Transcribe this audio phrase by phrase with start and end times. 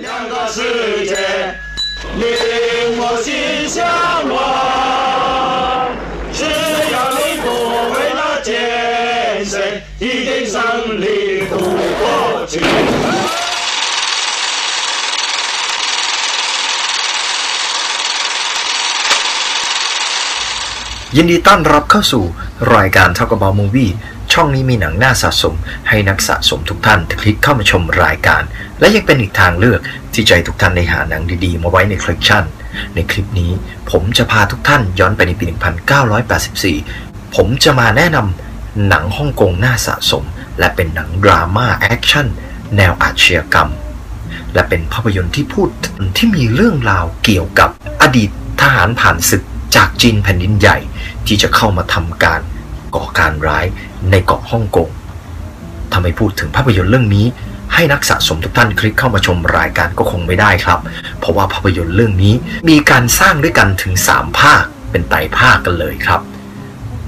[0.00, 1.14] 两个世界，
[2.16, 2.22] 令
[2.98, 3.76] 我心向
[4.32, 4.36] 往。
[6.32, 6.44] 只
[6.94, 7.46] 要你不
[7.94, 10.56] 为了艰险，一定胜
[11.00, 11.52] 利渡
[12.00, 12.52] 过去。
[21.16, 22.24] ยินดีต้อนรับเข้าสู่
[22.74, 23.92] รายการ Talk About Movie
[24.32, 25.54] ช่องนี้มีหนังน่าสะสม
[25.88, 28.42] ให้นักสะสมทุกท่านคลิกเข้ามาชมรายการ
[28.80, 29.80] และยังเป็นอีกทางเลือก
[30.12, 32.44] ที่จะให้ทุกท่านได้หาหนังดีๆ มาไว้ในคอลเลคชัน
[32.94, 33.52] ในคลิปนี้
[33.90, 35.44] ผมจะพาทุกท่านย้อนไปในปี
[36.20, 40.24] 1984 ผมจะมาแนะนำหนังฮ่องกงน่าสะสม
[40.58, 42.26] และเป็นหนังดราม่าแอคชั่น
[42.76, 43.70] แนวอาชญากรรม
[44.54, 45.68] และเป็นภาพยนตร์ที่พูด
[46.16, 47.70] ที่มีเรื่องราวเกี่ยวกับ
[48.02, 49.42] อดีตทหารผ่านศึก
[49.76, 50.78] จากจีนแผ่นดินใหญ่
[51.26, 52.40] ที่จะเข้ามาทำการ
[52.94, 53.66] ก่อการร้าย
[54.10, 54.88] ในเกาะฮ่องกง
[55.90, 57.26] ถ้าไม่พูดถึงภาพยนตร์เรื่องนี้
[57.74, 60.80] ให้นักสะสมทุกท่านคลิกเข้ามาชมรายการก็คงไม่ได้ครับ
[61.18, 62.34] เพราะว่าภาพยนตร์เรื่องนี้
[62.68, 66.20] มีการสร้างด้วยกันถึง 3 ภาคเป็นไตรภาคกันเลยครับ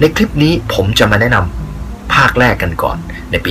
[0.01, 2.99] ในคลิปนี้ผมจะมาแนะนำภาคแรกกันก่อน
[3.31, 3.51] ในปี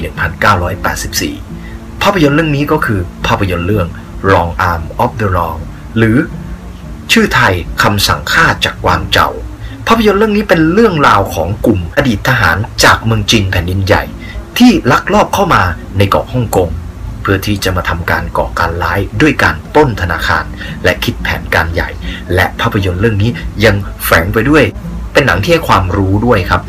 [1.20, 3.88] 1984 ภาพยนตร์เรื่องนี้ก็คือภาพยนตร์เรื่อง
[4.32, 5.56] Long Arm of the Law
[5.98, 6.18] หรือ
[7.12, 9.30] ชื่อไทยคำสั่งฆ่าจากกวางเจา
[9.92, 14.04] ภาพยนตร์เรื่องนี้เป็นเรื่องราวของกลุ่มอดีตทหารจากเมืองจีนแผ่นดินใหญ่
[14.58, 15.62] ที่ลักลอบเข้ามา
[15.98, 16.70] ในเกาะฮ่องกง
[17.22, 20.44] เพื่อที่จะมาทำการก่อการร้ายด้วยการปล้นธนาคาร
[20.84, 21.90] และคิดแผนการใหญ่
[22.36, 23.32] และภาพยนตร์เรื่องนี้
[23.66, 24.64] ยังแฝงไปด้วย
[25.14, 26.62] เป็นหนังที่ให้ความรู้ด้วยครับ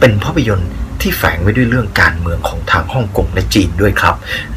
[0.00, 4.14] เป็นภาพยนตร์ที่แฝงไว้ด้วยเรื่องการเมืองของทางฮ่องกงและจีนด้วยครับ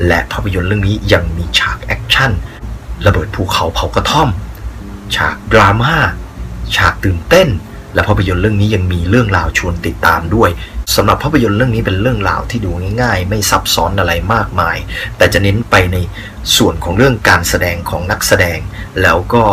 [0.08, 2.32] และภาพยนตร์เรื่องนี้ยังมีฉากแอคชั่น
[3.06, 4.30] ระเบิดภูเขาเผากระท่อม
[5.16, 5.96] ฉากดราม่า
[6.76, 7.50] ฉากตื่นเต้น
[7.94, 10.50] และภาพยนตร์เรื่องนี้ยังมีเรื่องราวชวนติดตามด้วย
[10.96, 14.78] สำหรับภาพยนตร์เรื่องนี้เป็นเรื่องราวที่ดูง่าย ๆ ไม่ซับซ้อนอะไรมากมาย
[15.18, 15.98] แต่จะเน้นไปใน
[16.58, 18.60] ส่วนของเรื่องการแสดงของนักแสดง
[19.02, 19.44] แล้วก็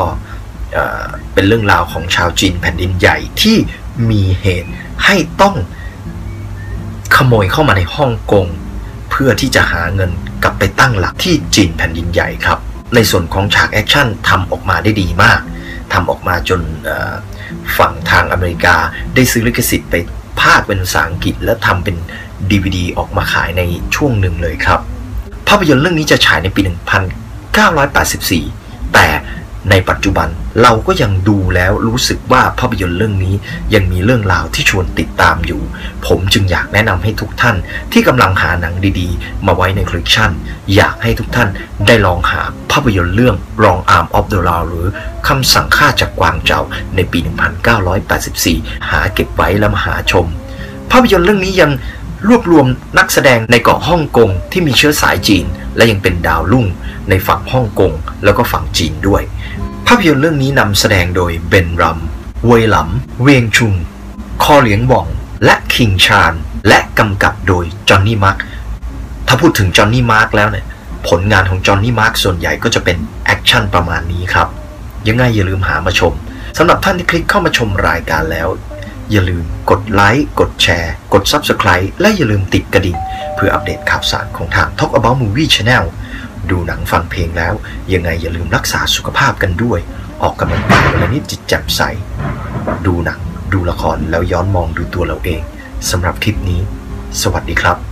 [1.34, 3.56] เป็นเรื่องราวของชาวจีนแผ่นดินใหญ่ที่
[4.10, 4.70] มีเหตุ
[5.04, 5.56] ให้ต้อง
[7.16, 8.46] ขโมยเข้ามาในฮ่องกง
[9.10, 10.10] เพื่อที่จะหาเงิน
[10.42, 12.58] กลับไปตั้งหลักที่จีนแผ่นดินใหญ่ครับ
[12.94, 15.40] ในส่วนของฉากแอคชั่นทำออกมาได้ดีมาก
[15.92, 16.60] ทำออกมาจน
[17.78, 18.76] ฝั่งทางอเมริกา
[19.14, 19.94] ได้ซื้อลิขสิทธิ์ไป
[20.40, 21.96] ภาคเป็นภาษาอังกฤษ และทำเป็น
[22.50, 23.62] DVD ออกมาขายใน
[23.94, 24.80] ช่วงหนึ่งเลยครับ
[25.48, 26.60] ภาพยนตร์เรื่องนี้จะฉายในปี
[27.96, 29.06] 1984 แต่
[29.70, 30.28] ในปัจจุบัน
[30.62, 33.34] เราก็ยังดูแล้วรู้สึกว่าภาพยนตร์เรื่องนี้
[33.74, 35.62] ยังมีเรื่องราวที่ชวนติดตามอยู่
[36.06, 37.56] ผมจึงอยากแนะนำให้ทุกท่าน
[37.92, 40.30] ที่กำลังหาหนังดีๆ มาไว้ในคลิปชั่น
[40.74, 41.48] อยากให้ทุกท่าน
[41.86, 44.86] ได้ลองหาภาพยนตร์เรื่อง Wrong Arm of the Law หรือ
[45.28, 46.60] คำสั่งฆ่าจากกวางเจา
[46.96, 47.18] ในปี
[48.04, 50.26] 1984 หาเก็บไว้แล้วมาหาชม
[50.90, 51.72] ภาพยนตร์เรื่องนี้ยัง
[52.28, 52.66] รวบรวม
[52.98, 55.44] นักแสดงในเกาะฮ่องกงที่มีเชื้อสายจีน
[55.76, 56.66] และยังเป็นดาวรุ่ง
[57.10, 57.92] ในฝั่งฮ่องกง
[58.24, 59.22] แล้วก็ฝั่งจีนด้วย
[59.86, 61.98] ภาพยนตร์เรื่องนี้นำแสดงโดยเบนรัม
[62.46, 63.74] เวยหลำ เวียงชุง
[64.42, 65.06] คอเหลียงหว่อง
[65.44, 66.32] และคิงชาน
[66.68, 68.36] และกำกับโดยจอห์นนี่มาร์ก
[69.26, 70.66] ถ้าพูดถึงจอห์นนี่มาร์กแล้วเนี่ย
[71.08, 74.48] ผลงานของจอห์นนี่มาร์กส่วนใหญ่ก็จะเป็นแอคชั่นประมาณนี้ครับ
[75.08, 76.12] ยังไงอย่าลืมหามาชม
[76.58, 78.48] สำหรับท่านที่คลิกเข้ามาชมรายการแล้ว
[79.10, 82.98] อย่าลืมกดไลค์กดแชร์ กด Subscribe และอย่าลืมติดกระดิ่ง
[83.34, 85.84] เพื่ออัปเดตข่าวสารของทาง Talk About Movie Channel
[86.50, 87.54] ดูหนังฟังเพลงแล้ว
[87.92, 89.80] ยังไงอย่าลืมรักษาสุขภาพกันด้วย
[90.22, 91.80] ออกกำลังกายวันละนิดจิตแจ่มใส
[92.86, 93.20] ดูหนัง
[93.52, 95.42] ดูละครแล้วย้อนมองดูตัวเราเอง
[95.90, 96.60] สำหรับคลิปนี้
[97.22, 97.85] สวัสดีครับ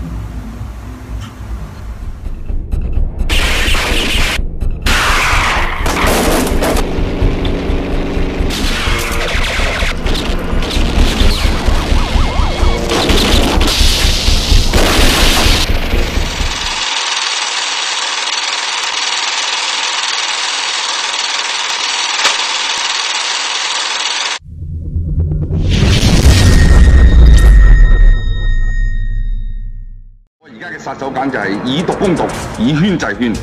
[30.83, 32.27] 杀手锏就系以毒攻毒，
[32.57, 33.33] 以圈制圈。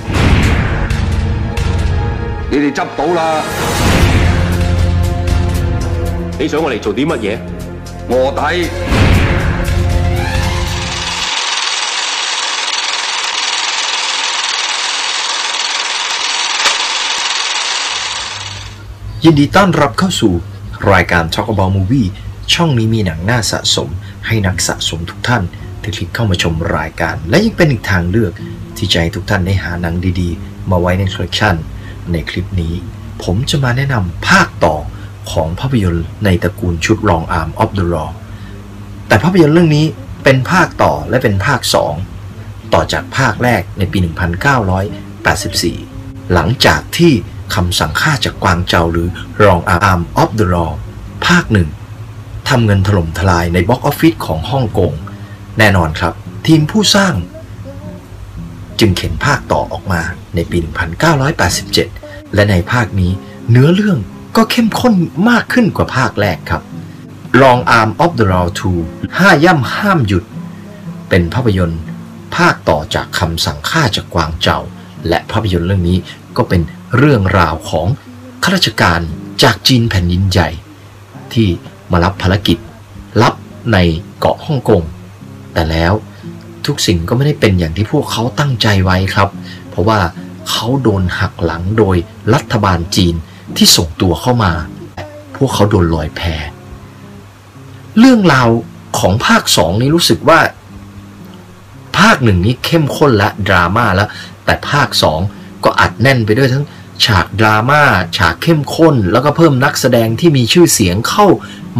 [2.51, 3.42] 你哋执到啦，
[6.39, 7.39] 你想我嚟做啲乜嘢？
[8.10, 8.68] 卧底。
[19.22, 20.33] ยินดีต้อนรับเข้าสู่
[20.92, 22.09] รายการ Talk About Movie
[22.53, 23.89] ช่องนี้มีหนังน่าสะสม
[24.27, 25.42] ให้นักสะสมทุกท่าน
[25.81, 28.33] ที่คลิกเข้ามาชมรายการ และยังเป็นอีกทางเลือก
[28.78, 31.55] ที่จะให้ทุกท่านได้หาหนังดีๆ มาไว้ในคอลเลคชัน
[32.11, 32.73] ในคลิปนี้
[33.23, 34.75] ผมจะมาแนะนำภาคต่อ
[35.31, 38.09] ของภาพยนตร์ในตระกูลชุด Long Arm of the Law
[39.07, 39.85] แต่ภาพยนตร์เรื่องนี้
[40.23, 41.59] เป็นภาคต่อและเป็นภาค
[42.17, 43.97] 2 ต่อจากภาคแรกในปี
[45.35, 47.13] 1984 หลังจากที่
[47.55, 49.07] คำสั่งฆ่าจากกวางเจาหรือ
[49.39, 50.72] Wrong Arm of the Law
[51.28, 51.69] ภาคหนึ่ง
[52.49, 54.91] ทำเงินถล่มทลายในบ็อกออฟฟิศของฮ่องกง
[55.63, 56.13] แน่นอนครับ
[56.47, 57.13] ทีมผู้สร้าง
[58.79, 60.02] จึงเข็นภาคต่อออกมา
[60.35, 60.58] ในปี
[61.81, 63.11] 1987 และในภาคนี้
[63.49, 63.97] เนื้อเรื่อง
[64.35, 64.93] ก็เข้มข้น
[65.29, 66.61] มากขึ้นกว่าภาคแรกครับ
[67.41, 68.47] Long Arm of the Law
[68.81, 70.23] 2ห้าย่ำห้ามหยุด
[71.09, 71.81] เป็นภาพยนตร์
[72.35, 74.59] ภาคต่อจากคำสั่งฆ่าจากกวางเจา
[75.07, 75.97] และภาพยนตร์เรื่องนี้
[76.37, 76.61] ก็เป็น
[76.97, 77.87] เรื่องราวของ
[78.43, 78.99] ข้าราชการ
[79.43, 80.49] จากจีนแผ่นดินใหญ่
[81.34, 81.47] ที่
[81.91, 82.57] มารับภารกิจ
[83.22, 83.34] ลับ
[83.73, 83.78] ใน
[84.19, 84.84] เกาะฮ่องกง
[85.53, 85.94] แต่แล้ว
[86.66, 89.30] ทุกสิ่งก็ไม่ได้เป็นอย่างที่พวกเขาตั้งใจไว้ครับ
[89.70, 90.00] เพราะว่า
[90.50, 91.96] เขาโดนหักหลังโดย
[92.34, 93.16] รัฐบาลจีน
[93.58, 94.52] ที่ส่งตัวเข้ามา
[95.36, 96.22] พวกเขาโดนลอยแพ
[98.00, 98.50] เรื่องราว
[99.00, 100.40] ของภาคสองนี้รู้สึกว่า
[101.98, 104.09] ภาคหนึ่งนี้เข้มข้นและดราม่าแล้ว
[104.46, 105.20] แต่ภาคสอง
[105.64, 106.66] ก็อัดแน่นไปด้วยทั้ง
[107.06, 107.82] ฉากดราม่า
[108.18, 111.26] ฉากเข้มข้น แล้วก็เพิ่มนักแสดงที่มีชื่อเสียงเข้า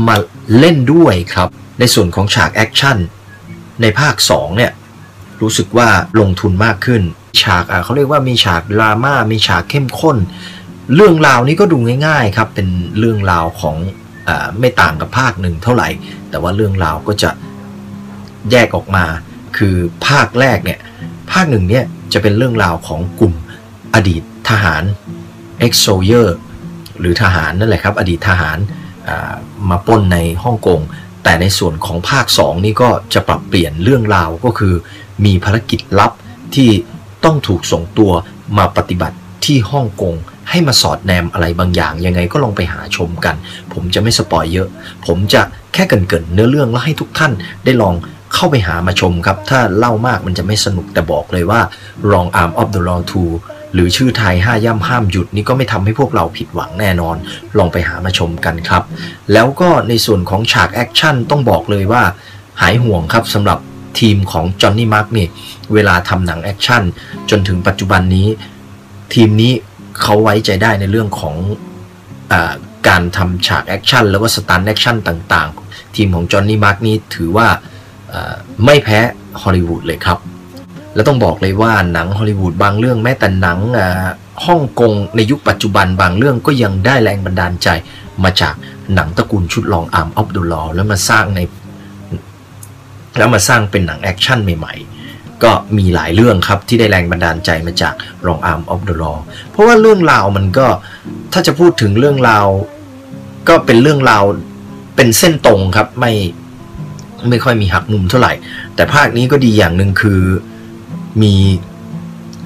[0.08, 0.16] มา
[0.58, 2.98] เล่นด้วยครับ ในส่วนของฉากแอคชั่น
[3.82, 4.72] ในภาค2เนี่ย
[5.42, 5.90] รู้สึกว่า
[6.20, 7.02] ลงทุนมากขึ้น
[7.42, 10.18] ฉากเขาเรียกว่ามีฉากดราม่ามีฉากเข้มข้น
[10.96, 12.68] เรื่องราวนี้ก็ดูง่ายๆครับเป็น
[13.00, 13.76] เรื่องราวของ
[14.28, 14.30] อ
[14.60, 15.90] ไม่ต่างกับภาคหนึ่งเท่าไหร่
[16.30, 17.30] แต่ว่าเรื่องราวก็จะ
[18.52, 19.06] แยกออกมา
[19.58, 19.76] คือ
[20.08, 20.80] ภาคแรกเนี่ย
[21.32, 23.34] ภาคหนึ่งเนี่ยจะเป็นเรื่องราวของกลุ่ม
[23.96, 24.84] อดีตทหาร
[25.66, 26.28] ex soldier
[27.00, 28.58] หรือทหารนั่นแหละครับ อดีตทหาร
[29.70, 30.80] มาปล้นในฮ่องกง
[31.24, 34.74] แต่ในส่วนของภาค 2 นี่ก็จะปรับเปลี่ยนเรื่องราวก็คือ
[35.26, 36.12] มีภารกิจลับ
[36.56, 36.70] ที่
[37.26, 38.12] ต้องถูกส่งตัว
[38.58, 40.16] มาปฏิบัติที่ฮ่องกง
[40.50, 43.36] ให้มาสอดแนมอะไรบางอย่าง ยังไงก็ลองไปหาชมกัน
[43.74, 44.68] ผมจะไม่ spoil เยอะ
[45.08, 45.42] ผมจะ
[45.74, 47.32] แค่เกริ่นๆเนื้อเรื่องแล้วให้ทุกท่าน
[47.66, 47.94] ได้ลอง
[48.34, 51.62] เข้าไปหามาชมครับ ถ้าเล่ามากมันจะไม่สนุกแต่บอกเลยว่า
[52.10, 57.16] Long Arm of the Law 2 หรือชื่อไทยห้าย่ำห้ามหยุดนี่ก็ไม่ทำให้พวกเราผิดหวังแน่นอน
[57.58, 58.84] ลองไปหามาชมกันครับ
[59.34, 62.04] แล้วก็ในส่วนของฉากแอคชั่นต้องบอกเลยว่า
[62.62, 63.60] หายห่วงครับสำหรับ
[64.00, 65.28] ทีมของจอห์นนี่มาร์กนี่
[65.74, 66.84] เวลาทำหนังแอคชั่น
[67.30, 68.28] จนถึงปัจจุบันนี้
[69.14, 69.52] ทีมนี้
[70.02, 71.36] เขาไว้ใจได้ในเรื่องของ
[72.32, 72.34] อ
[72.88, 77.48] การทำฉากแอคชั่นแล้วก็ stunt แอคชั่นต่าง ๆ ทีมของจอห์นนี่มาร์กนี่ถือว่า
[78.66, 79.00] ไม่แพ้
[79.42, 80.18] ฮอลลีวูดเลยครับ
[80.96, 83.60] แล้วต้องบอกเลยว่าหนังฮอลลีวูดบางเรื่องแม้แต่หนัง
[84.46, 87.70] ฮ่องกงในยุคปัจจุบันบางเรื่องก็ยังได้แรงบันดาลใจ
[88.24, 88.54] มาจาก
[88.94, 91.40] หนังตระกูลชุด Long Arm of the Law แล้วมาสร้างใน
[93.18, 97.94] แล้วมาสร้างเป็นหนังแอคชั่นใหม่ๆ ก็มีหลายเรื่องครับที่ได้แรงบันดาลใจมาจาก
[98.26, 99.14] Long Arm of the Law
[99.52, 100.68] เพราะว่าเรื่องราวมันก็
[101.34, 102.48] ถ้าจะพูดถึงเรื่องราว
[103.50, 104.24] ก็เป็นเรื่องราว
[104.96, 106.14] เป็นเส้นตรงครับไม่
[107.30, 108.34] ไม่ค่อยมีหักมุมเท่าไหร่
[108.76, 110.20] แต่ภาคนี้ก็ดีอย่างหนึ่งคือ
[111.22, 111.36] มี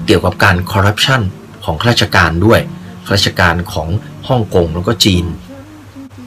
[0.06, 1.20] เกี่ยวกับการคอร์รัปชัน
[1.64, 2.60] ของข้าราชการด้วย
[3.06, 3.88] ข้าราชการของ
[4.28, 5.24] ฮ่องกงแล้วก็จีน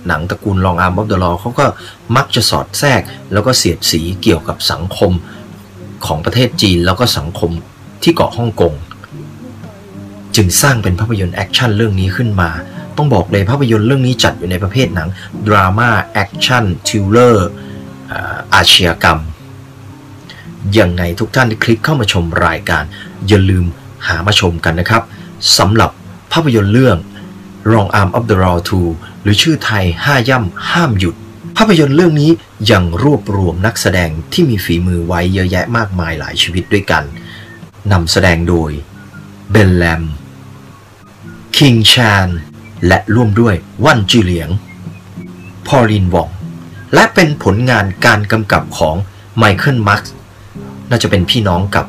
[0.07, 1.65] หนังตระกูล Long Arm of the Law เขาก็
[2.15, 3.01] มักจะสอดแทรก
[3.33, 5.11] แล้วก็เสียดสีเกี่ยวกับสังคม
[6.05, 7.51] ของประเทศจีนแล้วก็สังคม
[8.03, 8.73] ที่เกาะฮ่องกง
[10.35, 12.49] จึงสร้างเป็นภาพยนตร์แอคชั่นเรื่องนี้ขึ้นมา
[12.97, 15.09] ต้องบอกเลยภาพยนตร์เรื่องนี้จัดอยู่ในประเภทหนัง
[15.47, 17.49] ดราม่าแอคชั่น thriller
[18.53, 19.19] อาชญากรรม
[20.77, 22.83] ยังไงทุกท่านที่คลิกเข้ามาชมรายการ
[23.27, 23.65] อย่าลืม
[24.07, 25.03] หามาชมกันนะครับ
[25.57, 25.91] สำหรับ
[26.31, 26.97] ภาพยนตร์เรื่อง
[27.69, 28.57] Wrong Arm of the Law
[28.91, 31.15] 2 หรือชื่อไทยห้าย่ำห้ามหยุด
[31.57, 32.31] ภาพยนตร์เรื่องนี้
[32.71, 37.03] ยังรวบรวมนักแสดงที่มีฝีมือไว้เยอะแยะมากมายหลายชีวิตด้วยกัน
[37.91, 38.71] นำแสดงโดย
[39.51, 40.03] เบนแลม
[41.57, 42.29] คิงชาน
[42.87, 44.49] และร่วมด้วยว่านจือเหลียง
[45.67, 46.29] พอลินวอง
[46.93, 48.95] และเป็นผลงานการกำกับของ
[49.37, 50.03] ไมเคิลมาร์ก
[50.89, 51.87] น่าจะเป็นพี่น้องกับ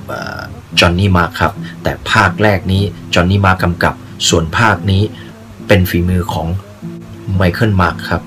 [0.80, 1.52] จอห์นนี่มาร์ครับ
[1.82, 2.82] แต่ภาคแรกนี้
[3.14, 3.94] จอห์นนี่มากำกับ
[4.28, 5.02] ส่วนภาคนี้
[5.66, 6.46] เป็นฝีมือของ
[7.34, 8.22] ไมเคิลมาร์ครับ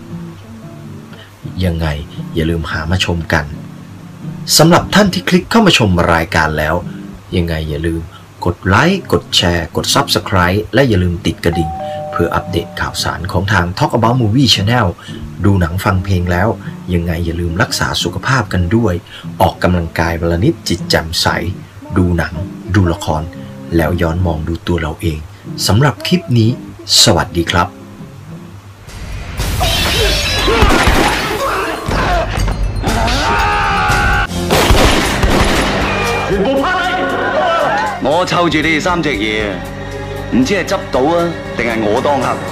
[1.65, 1.88] ยังไง
[2.34, 3.46] อย่าลืมหามาชมกัน
[4.58, 6.75] สำหรับท่านที่คลิกเข้ามาชมรายการแล้ว
[7.36, 8.01] ยังไงอย่าลืม
[8.46, 11.70] กดไลค์ กดแชร์ กด Subscribe และอย่าลืมติดกระดิ่ง
[12.13, 14.88] เพื่ออัปเดตข่าวสารของทาง Talk About Movie Channel
[15.46, 16.50] ดูหนังฟังเพลงแล้ว
[16.93, 18.93] ยังไงอย่าลืมรักษาสุขภาพกันด้วย
[19.41, 21.27] ออกกำลังกายวันลนิดจิตแจ่มใส
[21.98, 22.34] ดูหนัง
[22.75, 23.22] ดูละคร
[23.75, 25.20] แล้วย้อนมองดูตัวเราเอง
[25.67, 26.50] สำหรับคลิปนี้
[27.03, 27.67] สวัสดีครับ
[38.01, 39.25] โมเช่我湊住你哋三隻嘢
[40.33, 42.51] 唔知係執到啊，定係我當黑。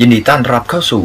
[0.00, 1.04] ยินดีต้อนรับเข้าสู่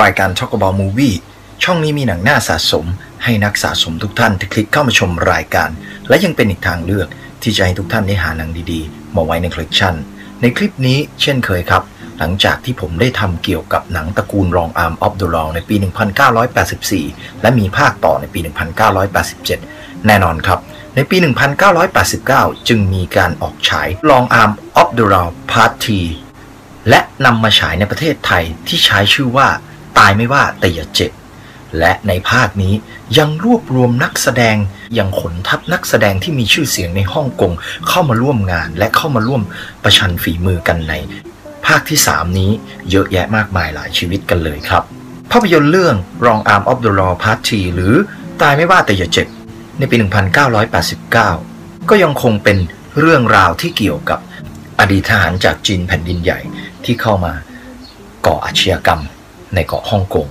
[0.00, 1.16] รายการ Talk About Movie
[1.62, 2.86] ช่องนี้มีหนังน่าสะสม
[3.24, 5.70] ให้นักสะสมทุกท่านที่คลิกเข้ามาชมรายการ
[6.08, 7.08] และยังเป็นอีกทางเลือก
[7.42, 9.94] ที่จะให้ทุกท่านได้หาหนังดีๆ มาไว้ในคอลเลคชัน
[10.40, 11.82] ในคลิปนี้เช่นเคยครับ
[12.18, 15.74] หลังจากที่ผมได้ทำเกี่ยวกับหนังตระกูล Long Arm of the Law ในปี
[16.58, 18.40] 1984 และมีภาคต่อในปี
[19.22, 20.58] 1987 แน่นอนครับ
[20.96, 21.16] ในปี
[21.92, 25.88] 1989 จึงมีการออกฉาย Long Arm of the Law Part T
[26.90, 29.48] และนำมาฉายในประเทศไทยที่ใช้ชื่อว่า
[29.98, 31.12] ตายไม่ว่าแต่อย่าเจ็บ
[31.78, 32.74] และในภาคนี้
[33.18, 34.56] ยังรวบรวมนักแสดง
[34.98, 37.52] ยังขนทัพนักแสดงที่มีชื่อเสียงในฮ่องกง
[37.88, 39.42] เข้ามาร่วมงาน และเข้ามาร่วม
[39.84, 40.94] ประชันฝีมือกันใน
[41.66, 42.50] ภาคที่ 3 นี้
[42.90, 44.82] เยอะแยะมากมายหลายชีวิตกันเลยครับ
[45.30, 47.94] ภาพยนตร์เรื่อง Wrong Arm of the Law Part T หรือ
[48.42, 49.28] ตายไม่ว่าแต่อย่าเจ็บ
[49.78, 52.58] ในปี 1989 ก็ยังคงเป็น
[53.00, 54.18] เรื่องราวที่เกี่ยวกับ
[54.80, 56.40] อดีตทหารจากจีนแผ่นดินใหญ่
[56.84, 57.32] ที่เข้ามา
[58.26, 59.00] ก่ออาชญากรรม
[59.54, 60.26] ในเกาะฮ่องกง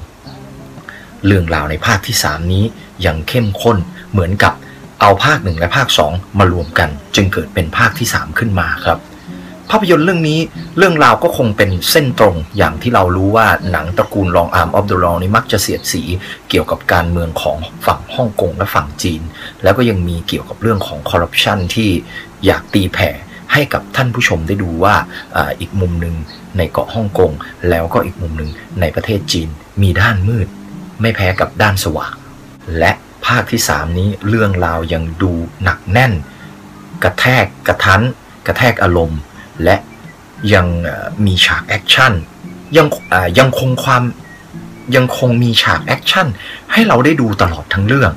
[1.26, 2.64] เรื่องราวในภาคที่ 3 นี้
[3.06, 3.78] ยังเข้มข้น
[4.12, 4.54] เหมือนกับ
[5.02, 9.00] เอาภาคหนึ่งและภาค 2 มารวมกันจึงเกิดเป็นภาคที่ 3 ขึ้นมาครับ
[9.70, 10.40] ภาพยนตร์เรื่องนี้
[10.78, 16.04] เรื่องราวก็คงเป็นเส้นตรงอย่างที่เรารู้ว่าหนังตระกูล Long Arm of the Law นี้มักจะเสียดสี
[16.50, 19.22] เกี่ยวกับการเมืองของฝั่งฮ่องกงและฝั่งจีน
[19.64, 21.90] แล้วก็ยังมีเกี่ยวกับเรื่องของคอร์รัปชันที่
[22.46, 23.10] อยากตีแผ่
[23.54, 24.96] ให้กับท่านผู้ชมได้ดูว่า
[25.60, 26.16] อีกมุมหนึ่ง
[26.58, 27.32] ในเกาะฮ่องกง
[27.70, 28.52] แล้วก็อีกมุมหนึ่ง
[28.82, 29.50] ในประเทศจีน
[29.82, 30.48] มีด้านมืด
[31.02, 32.16] ไม่แพ้กับด้านสว่าง
[32.80, 32.92] และ
[33.26, 35.32] ภาคที่ 3 นี้เรื่องราวยังดู
[35.64, 36.14] หนักแน่น
[37.04, 38.02] กระแทกกระทั้น
[38.48, 39.20] กระแทกอารมณ์
[39.64, 39.76] และ
[40.54, 40.68] ยัง
[41.26, 42.14] มีฉากแอคชั่น
[42.78, 42.88] ยัง
[43.40, 44.04] ยังคงความ
[44.96, 46.28] ยังคงมีฉากแอคชั่น
[46.72, 48.12] ให้เราได้ดูตลอดทั้งเรื่อง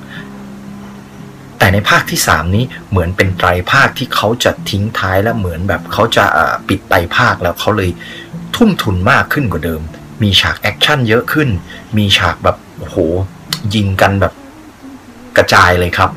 [1.63, 6.25] แต่ในภาคที่ 3 นี้เหมือนเป็นไตรภาคที่เขาจะทิ้งท้ายและเหมือนแบบเขาจะ
[6.69, 7.91] ปิดไตรภาคแล้วเขาเลย
[8.57, 9.83] ทุ่มทุนมากขึ้นกว่าเดิม
[10.23, 11.49] มีฉากแอคชั่นเยอะขึ้น
[11.99, 12.97] มีฉากแบบโอ้โห
[13.75, 14.33] ยิงกันแบบ
[15.37, 16.11] กระจายเลยครับ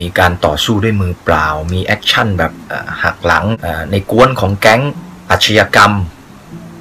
[0.00, 2.52] มีการต่อสู้ด้วยมือเปล่า มีแอคชั่นแบบ
[3.02, 3.44] หักหลัง
[3.90, 4.82] ในกวนของแก๊ง
[5.30, 5.92] อาชญากรรม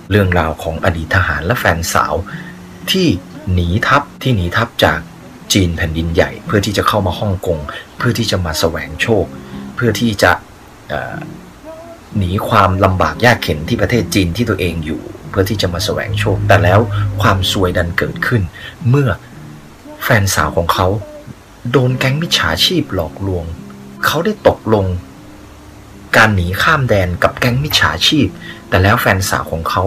[0.09, 2.13] เรื่องราวของอดีตทหารและแฟนสาว
[2.91, 3.07] ที่
[3.53, 4.99] หนีทัพที่หนีทัพจาก
[5.53, 7.59] จีนแผ่นดินใหญ่ เพื่อที่จะเข้ามาฮ่องกง
[7.97, 9.25] เพื่อที่จะมาแสวงโชค
[9.75, 10.31] เพื่อที่จะ
[12.17, 16.79] หนีความลำบากยากเข็นที่ประเทศจีนที่ตัวเองอยู่ เพื่อที่จะมาแสวงโชค แต่แล้ว
[17.21, 18.41] ความซวยดันเกิดขึ้น
[18.89, 19.09] เมื่อ
[20.03, 20.87] แฟนสาวของเขา
[21.71, 23.45] โดนแก๊งมิจฉาชีพหลอกลวง
[24.05, 24.85] เขาได้ตกลง
[26.15, 28.27] การหนีข้ามแดนกับแก๊งมิจฉาชีพ
[28.69, 29.83] แต่แล้วแฟนสาวของเขา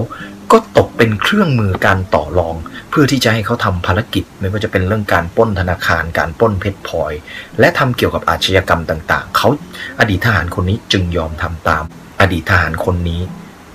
[0.53, 2.57] ก็ตกเป็นเครื่องมือการต่อรอง
[2.99, 7.13] พื่อที่จะให้เขาทำภารกิจ ไม่ว่าจะเป็นเรื่องการป้นธนาคารการป้นเพชรพลอย
[7.61, 9.49] และทำเกี่ยวกับอาชญากรรมต่าง ๆ เขา
[10.01, 11.85] อดีตทหารคนนี้จึงยอมทำตาม
[12.21, 13.21] อดีตทหารคนนี้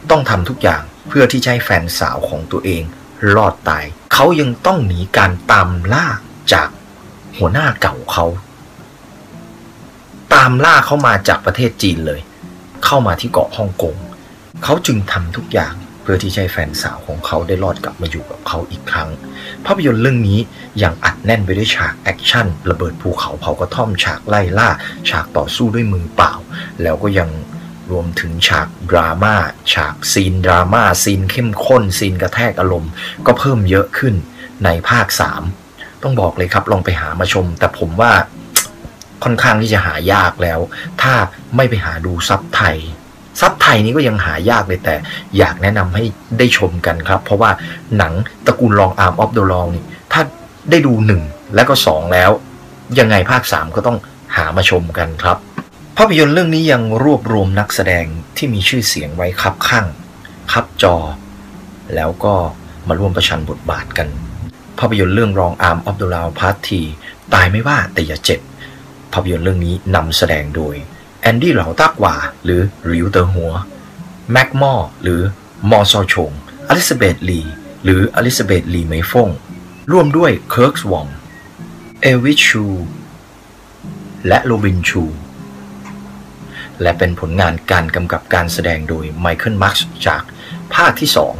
[0.09, 2.83] ต้องทำทุกอย่างเพื่อที่จะให้แฟนสาวของตัวเอง
[3.35, 6.07] รอดตาย เขายังต้องหนีการตามล่า
[6.53, 6.69] จาก
[7.37, 8.25] หัวหน้าเก่าเขา
[10.33, 12.21] ตามล่าเขามาจากประเทศจีนเลย
[12.85, 13.95] เข้ามาที่เกาะฮ่องกง
[14.63, 15.73] เขาจึงทำทุกอย่าง
[16.13, 19.09] เพื่อที่จะให้แฟนสาวของเขาได้รอดกลับมาอยู่กับเขาอีกครั้ง
[19.65, 20.39] ภาพยนตร์เรื่องนี้
[20.83, 24.69] ยังอัดแน่นไปด้วยฉากแอคชั่นระเบิดภูเขาเผากระท่อมฉากไล่ล่า
[25.09, 26.33] ฉากต่อสู้ด้วยมือเปล่า
[26.81, 27.29] แล้วก็ยัง
[27.91, 29.35] รวมถึงฉากดราม่า
[29.73, 32.91] ฉากซีนดราม่าซีนเข้มข้นซีนกระแทกอารมณ์
[33.25, 34.15] ก็เพิ่มเยอะขึ้น
[34.65, 35.07] ในภาค
[35.55, 38.11] 3 ต้องบอกเลยครับลองไปหามาชม แต่ผมว่า
[39.23, 40.59] ค่อนข้างที่จะหายากแล้ว
[41.01, 41.13] ถ้า
[41.55, 42.77] ไม่ไปหาดูซับไทย
[43.39, 44.95] ซับไทยนี้ก็ยังหายากเลยแต่
[45.37, 46.03] อยากแนะนำให้
[46.37, 47.51] ได้ชมกันครับ เพราะว่า
[47.97, 48.13] หนัง
[48.45, 50.21] ตระกูล Long Arm of the Law นี่ถ้า
[50.69, 51.21] ได้ดูหนึ่ง
[51.55, 52.29] แล้วก็สองแล้ว
[52.99, 53.97] ยังไงภาค 3 ก็ต้อง
[54.35, 55.37] หามาชมกันครับ
[55.97, 58.05] ภาพยนตร์เรื่องนี้ยังรวบรวมนักแสดง
[58.37, 59.85] ที่มีชื่อเสียงไว้ครับข้าง
[60.51, 60.95] ครับจอ
[61.95, 62.33] แล้วก็
[62.87, 64.07] มาร่วมประชันบทบาทกัน
[64.79, 66.81] ภาพยนตร์เรื่องรองอาร์มออฟเดอะลาวพาร์ที
[67.33, 68.39] ตายไม่ว่าแต่อย่าเจ็บ
[69.13, 70.75] ภาพยนตร์เรื่องนี้นำแสดงโดย
[71.21, 72.61] แอนดี้เหลาตากว่า หรือ
[72.91, 73.51] ริวเตอร์หัว
[74.31, 74.73] แม็กมอ
[75.03, 75.21] หรือ
[75.69, 76.31] มอซอชง
[76.69, 77.41] อลิซาเบธลี
[77.83, 79.29] หรืออลิซาเบธลีเมฟง
[79.91, 81.07] ร่วมด้วยเคิร์กส์วอง
[82.01, 82.65] เอวิชชู
[84.27, 85.03] และโรบินชู
[86.81, 89.75] และเป็นผลงานการกำกับการแสดงโดยไมเคิลมาร์ก
[90.07, 90.23] จาก
[90.75, 91.35] ภาคที่2อง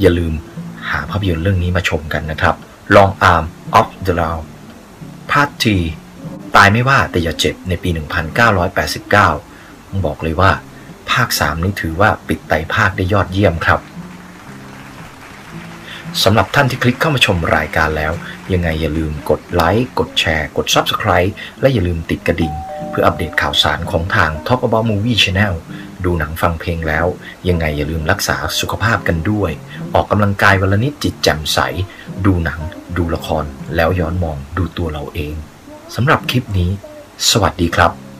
[0.00, 0.32] อย่าลืม
[0.90, 2.54] หาภาพยนตร์เรื่องนี้มาชมกันนะครับ
[2.96, 3.44] Long Arm
[3.80, 4.38] of the Law
[5.32, 5.76] ภาคที
[6.56, 10.50] ตายไม่ว่าแต่อย่าเจ็บในปี 1989ต้องบอกเลยว่า
[11.10, 13.80] ภาค 3 นี้ถือว่าปิดไตภาคได้ยอดเยี่ยมครับ
[16.22, 18.12] สำหรับท่านที่คลิกเข้ามาชมรายการแล้ว
[18.52, 22.52] ยังไงอย่าลืมกดไลค์กดแชร์ กด Subscribe และอย่าลืมติดกระดิ่ง
[22.90, 25.54] เพื่ออัปเดตข่าวสารของทาง Top About Movie Channel
[26.04, 27.06] ดูหนังฟังเพลงแล้ว
[27.48, 29.50] ยังไงอย่าลืมรักษาสุขภาพกันด้วย
[29.94, 31.58] ออกกำลังกายวันละนิดจิตแจ่มใส
[32.26, 32.60] ดูหนัง
[32.96, 33.44] ดูละคร
[33.76, 35.34] แล้วย้อนมองดูตัวเราเอง
[35.94, 36.70] สำหรับคลิปนี้
[37.30, 38.11] สวัสดีครับ